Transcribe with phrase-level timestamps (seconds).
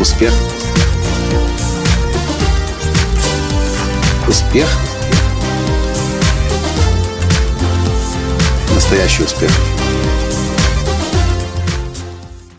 [0.00, 0.32] Успех.
[4.26, 4.66] Успех.
[8.74, 9.50] Настоящий успех.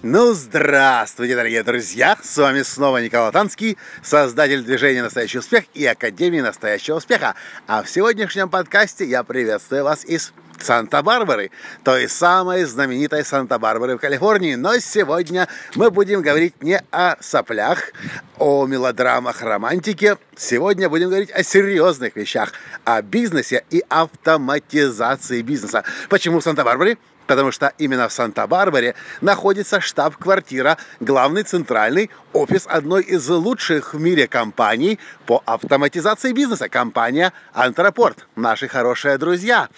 [0.03, 2.15] Ну, здравствуйте, дорогие друзья!
[2.21, 7.33] С вами снова Николай Танский, создатель движения «Настоящий успех» и Академии «Настоящего успеха».
[7.65, 11.51] А в сегодняшнем подкасте я приветствую вас из Санта-Барбары,
[11.83, 14.55] той самой знаменитой Санта-Барбары в Калифорнии.
[14.55, 17.91] Но сегодня мы будем говорить не о соплях,
[18.37, 20.17] о мелодрамах, романтике.
[20.35, 25.83] Сегодня будем говорить о серьезных вещах, о бизнесе и автоматизации бизнеса.
[26.09, 26.97] Почему в Санта-Барбаре?
[27.31, 34.27] Потому что именно в Санта-Барбаре находится штаб-квартира, главный центральный офис одной из лучших в мире
[34.27, 39.69] компаний по автоматизации бизнеса, компания Антропорт, наши хорошие друзья.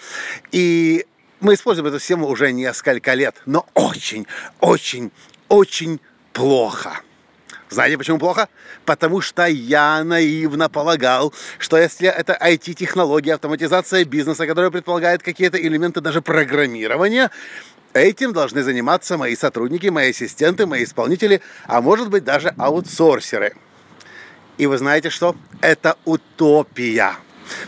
[0.50, 1.06] И
[1.38, 4.26] мы используем эту схему уже несколько лет, но очень,
[4.58, 5.12] очень,
[5.48, 6.00] очень
[6.32, 7.02] плохо.
[7.74, 8.48] Знаете, почему плохо?
[8.84, 16.00] Потому что я наивно полагал, что если это IT-технология, автоматизация бизнеса, которая предполагает какие-то элементы
[16.00, 17.30] даже программирования,
[17.92, 23.54] Этим должны заниматься мои сотрудники, мои ассистенты, мои исполнители, а может быть даже аутсорсеры.
[24.58, 25.36] И вы знаете что?
[25.60, 27.12] Это утопия.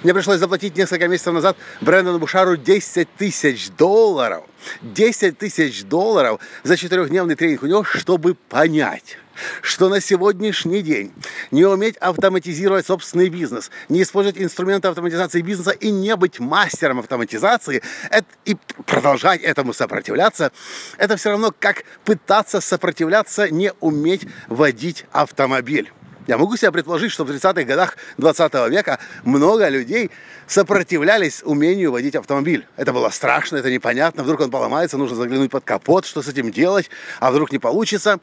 [0.03, 4.43] Мне пришлось заплатить несколько месяцев назад Брэндону Бушару 10 тысяч долларов.
[4.83, 9.19] 10 тысяч долларов за четырехдневный тренинг у него, чтобы понять,
[9.63, 11.13] что на сегодняшний день
[11.51, 17.83] не уметь автоматизировать собственный бизнес, не использовать инструменты автоматизации бизнеса и не быть мастером автоматизации
[18.11, 18.57] это, и
[18.87, 20.53] продолжать этому сопротивляться,
[20.99, 25.93] это все равно как пытаться сопротивляться, не уметь водить автомобиль.
[26.27, 30.11] Я могу себе предположить, что в 30-х годах 20 века много людей
[30.49, 32.67] сопротивлялись умению водить автомобиль.
[32.77, 34.25] Это было страшно, это непонятно.
[34.25, 36.91] Вдруг он поломается, нужно заглянуть под капот, что с этим делать,
[37.21, 38.19] а вдруг не получится.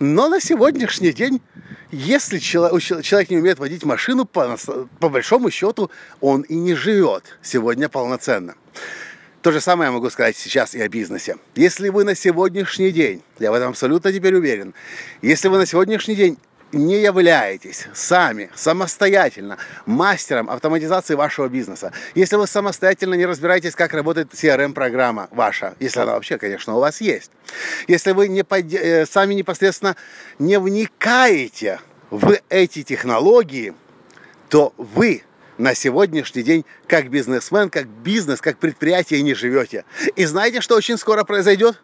[0.00, 1.42] Но на сегодняшний день,
[1.92, 4.56] если человек не умеет водить машину, по,
[4.98, 5.90] по большому счету
[6.22, 8.54] он и не живет сегодня полноценно.
[9.42, 11.36] То же самое я могу сказать сейчас и о бизнесе.
[11.54, 14.72] Если вы на сегодняшний день, я в этом абсолютно теперь уверен,
[15.20, 16.38] если вы на сегодняшний день
[16.72, 24.32] не являетесь сами, самостоятельно мастером автоматизации вашего бизнеса, если вы самостоятельно не разбираетесь, как работает
[24.32, 27.30] CRM-программа ваша, если она вообще, конечно, у вас есть,
[27.88, 28.72] если вы не под...
[28.72, 29.96] Э, сами непосредственно
[30.38, 33.74] не вникаете в эти технологии,
[34.48, 35.22] то вы
[35.58, 39.84] на сегодняшний день как бизнесмен, как бизнес, как предприятие не живете.
[40.16, 41.80] И знаете, что очень скоро произойдет?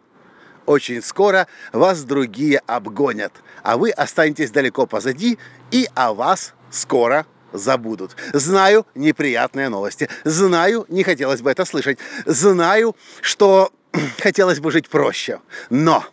[0.67, 3.33] Очень скоро вас другие обгонят,
[3.63, 5.39] а вы останетесь далеко позади,
[5.71, 8.15] и о вас скоро забудут.
[8.33, 10.09] Знаю неприятные новости.
[10.23, 11.97] Знаю, не хотелось бы это слышать.
[12.25, 13.71] Знаю, что
[14.19, 15.39] хотелось бы жить проще.
[15.71, 16.05] Но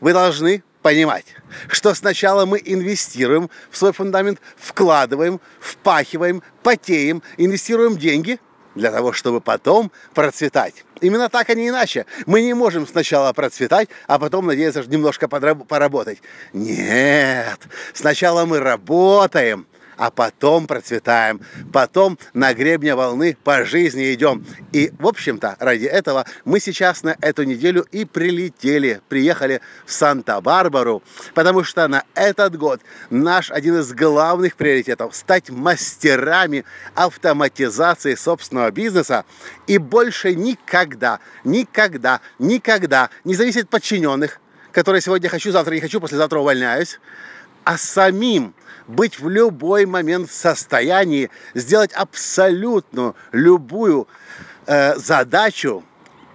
[0.00, 1.26] вы должны понимать,
[1.68, 8.40] что сначала мы инвестируем в свой фундамент, вкладываем, впахиваем, потеем, инвестируем деньги–
[8.74, 10.84] для того, чтобы потом процветать.
[11.02, 12.06] Именно так, а не иначе.
[12.26, 16.22] Мы не можем сначала процветать, а потом надеяться немножко поработать.
[16.52, 17.58] Нет,
[17.92, 19.66] сначала мы работаем,
[19.96, 21.40] а потом процветаем,
[21.72, 24.44] потом на гребне волны по жизни идем.
[24.72, 31.02] И, в общем-то, ради этого мы сейчас на эту неделю и прилетели, приехали в Санта-Барбару,
[31.34, 32.80] потому что на этот год
[33.10, 36.64] наш один из главных приоритетов– стать мастерами
[36.94, 39.24] автоматизации собственного бизнеса
[39.66, 44.40] и больше никогда, никогда, никогда не зависеть от подчиненных,
[44.72, 46.98] которые сегодня хочу, завтра не хочу, послезавтра увольняюсь,
[47.64, 48.54] а самим
[48.86, 54.08] быть в любой момент в состоянии сделать абсолютно любую
[54.66, 55.84] э, задачу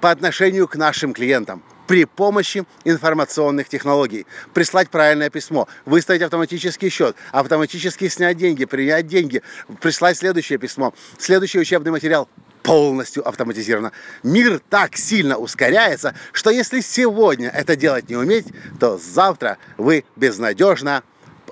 [0.01, 4.25] по отношению к нашим клиентам при помощи информационных технологий.
[4.53, 9.41] Прислать правильное письмо, выставить автоматический счет, автоматически снять деньги, принять деньги,
[9.81, 12.27] прислать следующее письмо, следующий учебный материал
[12.61, 13.93] полностью автоматизировано.
[14.23, 18.47] Мир так сильно ускоряется, что если сегодня это делать не уметь,
[18.79, 21.03] то завтра вы безнадежно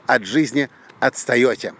[0.07, 0.69] от жизни
[0.99, 1.73] отстаете.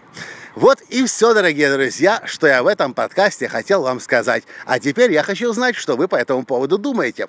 [0.54, 4.44] Вот и все, дорогие друзья, что я в этом подкасте хотел вам сказать.
[4.64, 7.28] А теперь я хочу узнать, что вы по этому поводу думаете.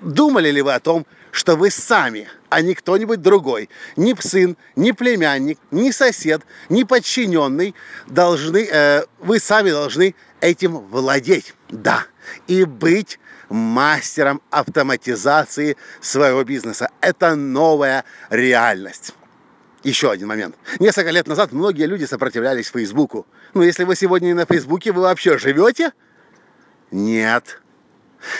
[0.00, 4.92] Думали ли вы о том, что вы сами, а не кто-нибудь другой, ни сын, ни
[4.92, 7.74] племянник, ни сосед, ни подчиненный,
[8.06, 12.06] должны, э, вы сами должны этим владеть, да,
[12.46, 13.18] и быть
[13.48, 16.90] мастером автоматизации своего бизнеса.
[17.00, 19.14] Это новая реальность.
[19.84, 20.56] Еще один момент.
[20.80, 23.26] Несколько лет назад многие люди сопротивлялись Фейсбуку.
[23.52, 25.92] Но ну, если вы сегодня не на Фейсбуке, вы вообще живете?
[26.90, 27.60] Нет.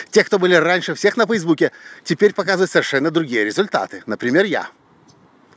[0.09, 1.71] Те, кто были раньше всех на Фейсбуке,
[2.03, 4.01] теперь показывают совершенно другие результаты.
[4.07, 4.69] Например, я.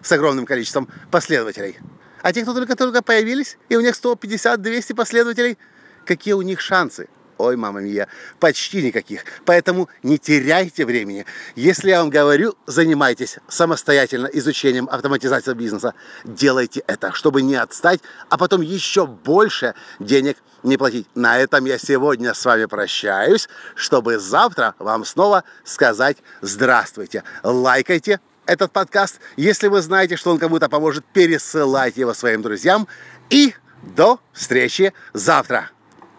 [0.02, 1.79] с огромным количеством последователей.
[2.20, 5.56] А те, кто только-только появились, и у них 150-200 последователей,
[6.05, 7.08] какие у них шансы?
[7.38, 8.08] Ой, мама мия,
[8.40, 9.25] почти никаких.
[9.44, 11.25] Поэтому не теряйте времени.
[11.55, 15.94] Если я вам говорю, занимайтесь самостоятельно изучением автоматизации бизнеса.
[16.25, 21.06] Делайте это, чтобы не отстать, а потом еще больше денег не платить.
[21.14, 27.23] На этом я сегодня с вами прощаюсь, чтобы завтра вам снова сказать здравствуйте.
[27.44, 29.20] Лайкайте этот подкаст.
[29.37, 32.88] Если вы знаете, что он кому-то поможет, пересылайте его своим друзьям.
[33.31, 35.70] И до встречи завтра.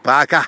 [0.04, 0.48] Пока!